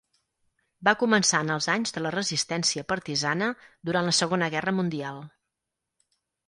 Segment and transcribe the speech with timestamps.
[0.87, 3.51] Va començar en els anys de la resistència partisana
[3.91, 5.27] durant la Segona Guerra Mundial.